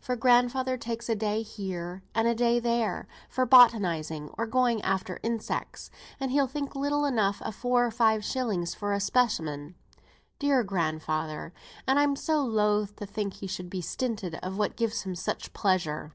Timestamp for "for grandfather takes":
0.00-1.08